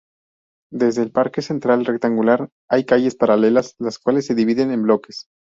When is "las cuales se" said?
3.77-4.33